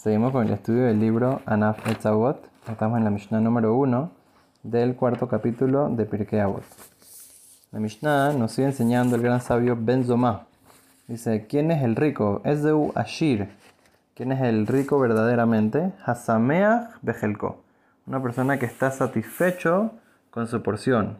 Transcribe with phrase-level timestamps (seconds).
[0.00, 2.42] Seguimos con el estudio del libro Anaf Etzavot.
[2.66, 4.10] Estamos en la Mishnah número 1
[4.62, 6.62] del cuarto capítulo de Pirkei Avot.
[7.70, 10.46] La Mishnah nos sigue enseñando el gran sabio Ben Zomá.
[11.06, 12.40] Dice, ¿quién es el rico?
[12.46, 13.50] Es de Ashir.
[14.14, 15.92] ¿Quién es el rico verdaderamente?
[16.06, 17.62] Hasameach Bejelko.
[18.06, 19.90] Una persona que está satisfecho
[20.30, 21.18] con su porción.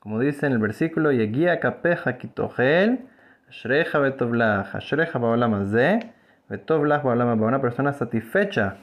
[0.00, 3.06] Como dice en el versículo, Yegia Kapeja Kitohel,
[3.48, 6.15] Ashreja Betovlach, Ashreja Baolamazé.
[6.48, 8.76] Una persona satisfecha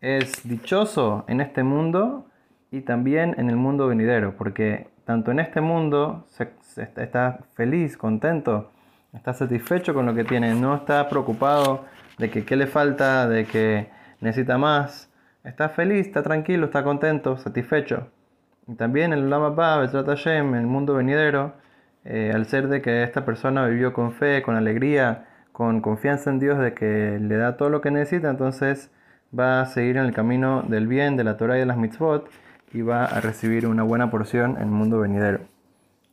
[0.00, 2.26] es dichoso en este mundo
[2.70, 6.26] y también en el mundo venidero, porque tanto en este mundo
[6.76, 8.70] está feliz, contento,
[9.12, 11.84] está satisfecho con lo que tiene, no está preocupado
[12.18, 13.88] de que qué le falta, de que
[14.20, 15.10] necesita más,
[15.44, 18.08] está feliz, está tranquilo, está contento, satisfecho.
[18.68, 21.54] Y también el Lama Ba, en el mundo venidero,
[22.04, 26.38] eh, al ser de que esta persona vivió con fe, con alegría, con confianza en
[26.38, 28.90] Dios de que le da todo lo que necesita, entonces
[29.38, 32.28] va a seguir en el camino del bien, de la Torah y de las mitzvot,
[32.72, 35.40] y va a recibir una buena porción en el mundo venidero.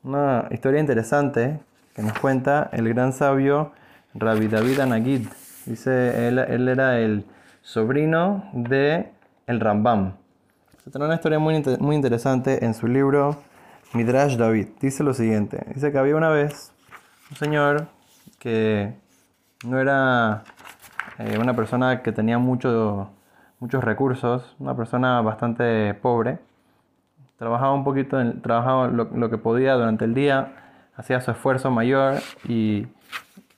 [0.04, 1.60] Una historia interesante
[1.96, 3.72] que nos cuenta el gran sabio
[4.14, 5.28] Rabbi David Anagid.
[5.66, 7.26] Dice, él, él era el
[7.62, 9.12] sobrino de
[9.48, 10.14] el Rambam.
[10.84, 13.42] Se trae una historia muy, muy interesante en su libro
[13.94, 14.68] Midrash David.
[14.80, 15.66] Dice lo siguiente.
[15.74, 16.72] Dice que había una vez
[17.32, 17.88] un señor
[18.40, 18.94] que
[19.66, 20.44] no era
[21.18, 23.10] eh, una persona que tenía mucho,
[23.60, 26.40] muchos recursos, una persona bastante pobre
[27.40, 30.52] trabajaba un poquito, trabajaba lo, que podía durante el día,
[30.96, 32.88] hacía su esfuerzo mayor y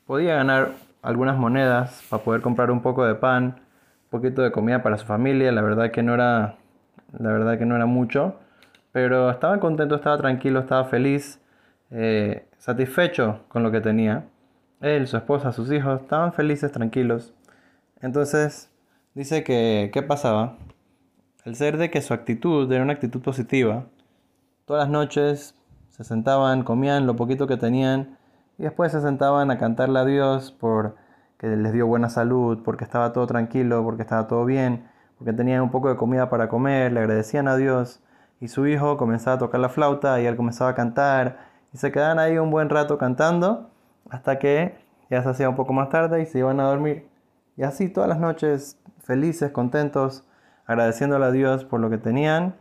[0.06, 4.84] podía ganar algunas monedas para poder comprar un poco de pan, un poquito de comida
[4.84, 5.52] para su familia.
[5.52, 6.58] La verdad que no era,
[7.18, 8.36] la verdad que no era mucho,
[8.92, 11.42] pero estaba contento, estaba tranquilo, estaba feliz,
[11.90, 14.26] eh, satisfecho con lo que tenía.
[14.82, 17.34] Él, su esposa, sus hijos estaban felices, tranquilos.
[18.02, 18.72] Entonces
[19.14, 20.58] dice que qué pasaba
[21.46, 23.86] el ser de que su actitud era una actitud positiva.
[24.66, 25.56] Todas las noches
[25.90, 28.18] se sentaban, comían lo poquito que tenían
[28.58, 30.96] y después se sentaban a cantarle a Dios por
[31.38, 34.88] que les dio buena salud, porque estaba todo tranquilo, porque estaba todo bien,
[35.18, 38.00] porque tenían un poco de comida para comer, le agradecían a Dios
[38.40, 41.40] y su hijo comenzaba a tocar la flauta y él comenzaba a cantar
[41.74, 43.71] y se quedaban ahí un buen rato cantando
[44.10, 44.76] hasta que
[45.10, 47.08] ya se hacía un poco más tarde y se iban a dormir.
[47.58, 50.26] Y así todas las noches felices, contentos,
[50.66, 52.56] agradeciéndole a Dios por lo que tenían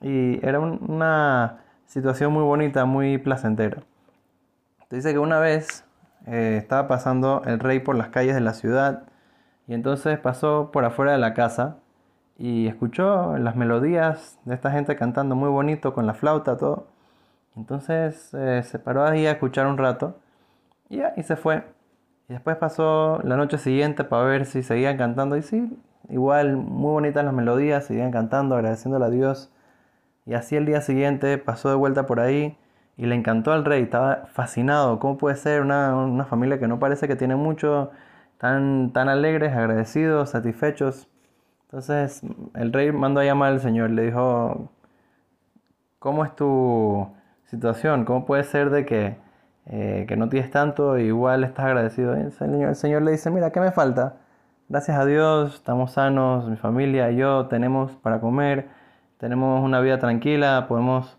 [0.00, 3.82] y era una situación muy bonita, muy placentera.
[4.90, 5.84] dice que una vez
[6.26, 9.04] eh, estaba pasando el rey por las calles de la ciudad
[9.66, 11.78] y entonces pasó por afuera de la casa
[12.38, 16.86] y escuchó las melodías de esta gente cantando muy bonito con la flauta, todo.
[17.56, 20.16] Entonces eh, se paró ahí a escuchar un rato
[20.88, 21.64] y, y se fue.
[22.28, 25.78] Y después pasó la noche siguiente para ver si seguían cantando y sí,
[26.08, 29.52] Igual, muy bonitas las melodías, seguían cantando, agradeciéndole a Dios.
[30.26, 32.56] Y así el día siguiente pasó de vuelta por ahí
[32.96, 34.98] y le encantó al rey, estaba fascinado.
[35.00, 37.90] ¿Cómo puede ser una, familia que no parece que tiene mucho,
[38.38, 41.08] tan, tan alegres, agradecidos, satisfechos?
[41.64, 42.22] Entonces
[42.54, 44.70] el rey mandó a llamar al Señor, le dijo,
[45.98, 47.08] ¿cómo es tu
[47.46, 48.04] situación?
[48.04, 49.16] ¿Cómo puede ser de que,
[49.68, 52.14] eh, que no tienes tanto igual estás agradecido?
[52.14, 54.16] el señor, el Señor le dice, mira, ¿qué me falta?
[54.68, 58.68] Gracias a Dios estamos sanos, mi familia y yo tenemos para comer,
[59.18, 61.18] tenemos una vida tranquila, podemos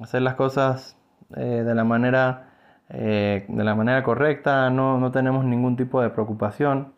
[0.00, 0.96] hacer las cosas
[1.36, 2.48] eh, de, la manera,
[2.88, 6.92] eh, de la manera correcta, no, no tenemos ningún tipo de preocupación.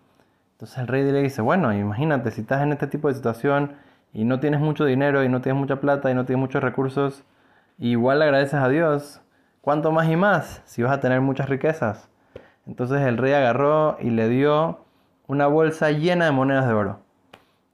[0.53, 3.73] Entonces el rey le dice, bueno, imagínate, si estás en este tipo de situación
[4.13, 7.25] y no tienes mucho dinero y no tienes mucha plata y no tienes muchos recursos,
[7.79, 9.23] igual le agradeces a Dios.
[9.61, 12.09] ¿Cuánto más y más si vas a tener muchas riquezas?
[12.67, 14.79] Entonces el rey agarró y le dio
[15.27, 16.99] una bolsa llena de monedas de oro.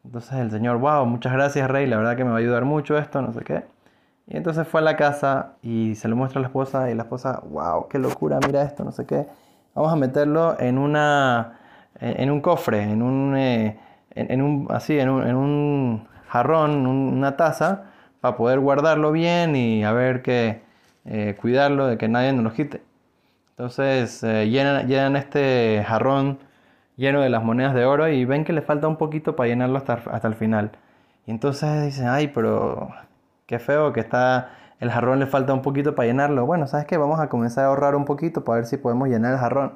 [0.04, 2.98] Entonces el señor, wow, muchas gracias rey, la verdad que me va a ayudar mucho
[2.98, 3.64] esto, no sé qué.
[4.26, 7.04] Y entonces fue a la casa y se lo muestra a la esposa y la
[7.04, 9.26] esposa, wow, qué locura, mira esto, no sé qué.
[9.74, 11.58] Vamos a meterlo en una,
[12.00, 13.78] en un cofre, en un, eh,
[14.10, 17.84] en, un así, en un, en un jarrón, una taza,
[18.20, 20.65] para poder guardarlo bien y a ver que
[21.06, 22.82] eh, cuidarlo de que nadie nos lo quite.
[23.50, 26.38] Entonces eh, llenan, llenan este jarrón
[26.96, 29.78] lleno de las monedas de oro y ven que le falta un poquito para llenarlo
[29.78, 30.72] hasta, hasta el final.
[31.26, 32.90] Y entonces dicen, ay, pero
[33.46, 34.50] qué feo que está,
[34.80, 36.46] el jarrón le falta un poquito para llenarlo.
[36.46, 36.96] Bueno, ¿sabes qué?
[36.96, 39.74] Vamos a comenzar a ahorrar un poquito para ver si podemos llenar el jarrón.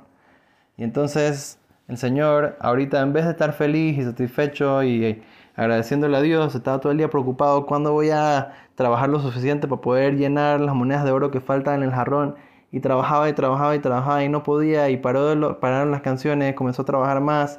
[0.77, 1.60] Y entonces
[1.91, 5.23] el Señor, ahorita en vez de estar feliz y satisfecho y
[5.57, 9.81] agradeciéndole a Dios, estaba todo el día preocupado, ¿cuándo voy a trabajar lo suficiente para
[9.81, 12.37] poder llenar las monedas de oro que faltan en el jarrón?
[12.73, 16.83] y trabajaba y trabajaba y trabajaba y no podía y paró pararon las canciones, comenzó
[16.83, 17.59] a trabajar más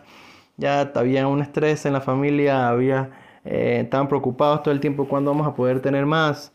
[0.62, 3.10] ya había un estrés en la familia, había,
[3.46, 6.54] eh, estaban preocupados todo el tiempo cuándo vamos a poder tener más.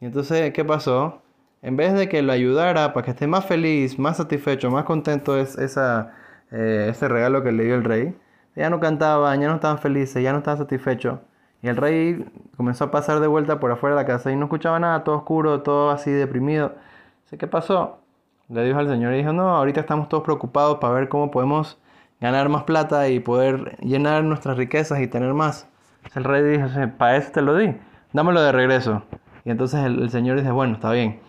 [0.00, 1.22] Y entonces, ¿qué pasó?
[1.62, 5.38] En vez de que lo ayudara para que esté más feliz, más satisfecho, más contento
[5.38, 6.12] es esa,
[6.50, 8.16] eh, ese regalo que le dio el rey,
[8.56, 11.18] ya no cantaban, ya no estaban felices, ya no estaban satisfechos.
[11.62, 12.24] Y el rey
[12.56, 15.16] comenzó a pasar de vuelta por afuera de la casa y no escuchaba nada, todo
[15.16, 16.74] oscuro, todo así deprimido.
[17.38, 17.98] ¿Qué pasó?
[18.48, 21.78] Le dijo al Señor y dijo, no, ahorita estamos todos preocupados para ver cómo podemos
[22.20, 25.66] ganar más plata y poder llenar nuestras riquezas y tener más.
[26.14, 26.68] El rey dijo,
[26.98, 27.74] para eso te lo di,
[28.12, 29.02] dámelo de regreso.
[29.44, 31.20] Y entonces el, el Señor dice, bueno, está bien.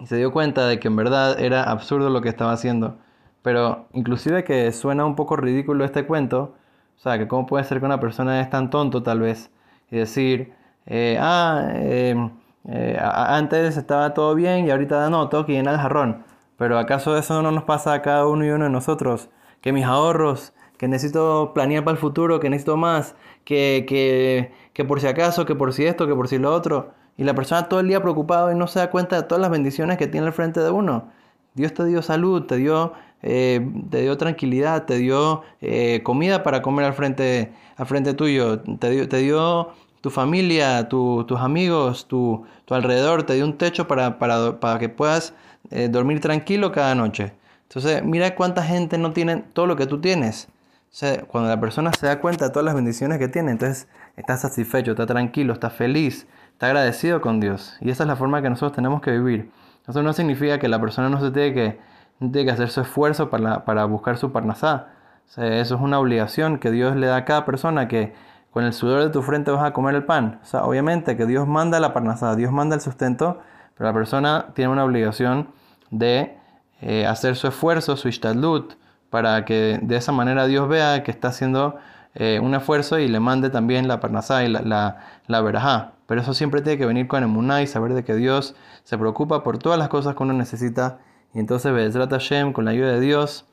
[0.00, 2.98] Y se dio cuenta de que en verdad era absurdo lo que estaba haciendo.
[3.42, 6.54] Pero inclusive que suena un poco ridículo este cuento,
[6.96, 9.50] o sea, que cómo puede ser que una persona es tan tonto tal vez
[9.90, 10.52] y decir,
[10.86, 12.30] eh, ah, em,
[12.68, 16.24] eh, antes estaba todo bien y ahorita no, tengo que llenar el jarrón.
[16.56, 19.30] Pero ¿acaso eso no nos pasa a cada uno y uno de nosotros?
[19.60, 24.84] Que mis ahorros, que necesito planear para el futuro, que necesito más, que, que, que
[24.84, 26.92] por si acaso, que por si esto, que por si lo otro.
[27.16, 29.50] Y la persona todo el día preocupada y no se da cuenta de todas las
[29.50, 31.10] bendiciones que tiene al frente de uno.
[31.54, 32.92] Dios te dio salud, te dio
[33.22, 38.60] eh, te dio tranquilidad, te dio eh, comida para comer al frente, al frente tuyo,
[38.60, 43.86] te dio, te dio tu familia, tus amigos, tu, tu, alrededor, te dio un techo
[43.86, 45.34] para, para, para que puedas
[45.70, 47.32] eh, dormir tranquilo cada noche.
[47.68, 50.48] Entonces, mira cuánta gente no tiene todo lo que tú tienes.
[50.92, 53.88] O sea, cuando la persona se da cuenta de todas las bendiciones que tiene, entonces
[54.16, 57.76] está satisfecho, está tranquilo, está feliz, está agradecido con Dios.
[57.80, 59.50] Y esa es la forma que nosotros tenemos que vivir.
[59.88, 61.78] Eso no significa que la persona no se tiene que
[62.18, 64.88] tiene que hacer su esfuerzo para, para buscar su parnasá.
[65.36, 68.14] eso es una obligación que Dios le da a cada persona que
[68.52, 70.38] con el sudor de tu frente vas a comer el pan.
[70.42, 73.40] O sea, obviamente que Dios manda la parnasá, Dios manda el sustento,
[73.76, 75.48] pero la persona tiene una obligación
[75.90, 76.36] de
[76.80, 78.74] eh, hacer su esfuerzo, su ishtadlut,
[79.08, 81.76] para que de esa manera Dios vea que está haciendo
[82.14, 85.92] eh, un esfuerzo y le mande también la parnasá y la, la, la verajá.
[86.06, 88.54] Pero eso siempre tiene que venir con emuná y saber de que Dios
[88.84, 90.98] se preocupa por todas las cosas que uno necesita
[91.34, 93.46] y entonces Bezrat Hashem, con la ayuda de Dios,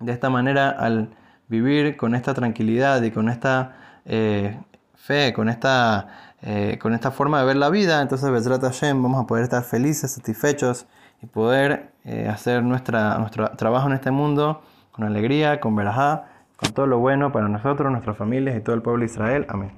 [0.00, 1.10] de esta manera, al
[1.48, 4.58] vivir con esta tranquilidad y con esta eh,
[4.94, 9.22] fe, con esta, eh, con esta forma de ver la vida, entonces Bezrat Hashem vamos
[9.22, 10.86] a poder estar felices, satisfechos
[11.22, 14.62] y poder eh, hacer nuestra, nuestro trabajo en este mundo
[14.92, 18.82] con alegría, con verajá, con todo lo bueno para nosotros, nuestras familias y todo el
[18.82, 19.46] pueblo de Israel.
[19.48, 19.72] Amén.